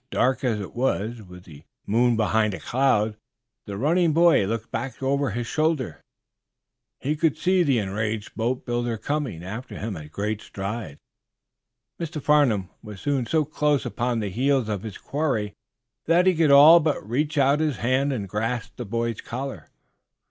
[0.09, 3.17] Dark as it was, with the moon behind a cloud,
[3.67, 6.01] the running boy, looking back over his shoulder,
[7.03, 10.99] could see the enraged boatbuilder coming after him at great strides.
[11.99, 12.19] Mr.
[12.19, 15.53] Farnum was soon so close upon the heels of his quarry
[16.07, 19.69] that he could all but reach out his hand and grasp the boy's collar.